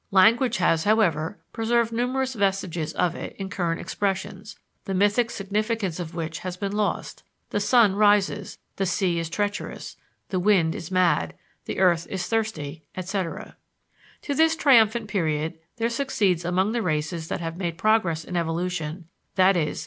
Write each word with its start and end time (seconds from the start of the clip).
Language 0.09 0.57
has, 0.57 0.83
however, 0.83 1.37
preserved 1.53 1.91
numerous 1.91 2.33
vestiges 2.33 2.91
of 2.93 3.13
it 3.13 3.35
in 3.37 3.51
current 3.51 3.79
expressions, 3.79 4.57
the 4.85 4.95
mythic 4.95 5.29
signification 5.29 6.01
of 6.01 6.15
which 6.15 6.39
has 6.39 6.57
been 6.57 6.71
lost 6.71 7.21
the 7.51 7.59
sun 7.59 7.95
rises, 7.95 8.57
the 8.77 8.87
sea 8.87 9.19
is 9.19 9.29
treacherous, 9.29 9.97
the 10.29 10.39
wind 10.39 10.73
is 10.73 10.89
mad, 10.89 11.35
the 11.65 11.77
earth 11.77 12.07
is 12.09 12.25
thirsty, 12.27 12.81
etc. 12.97 13.55
To 14.23 14.33
this 14.33 14.55
triumphant 14.55 15.07
period 15.07 15.59
there 15.77 15.87
succeeds 15.87 16.43
among 16.43 16.71
the 16.71 16.81
races 16.81 17.27
that 17.27 17.39
have 17.41 17.57
made 17.57 17.77
progress 17.77 18.23
in 18.25 18.35
evolution, 18.35 19.05
i.e. 19.37 19.75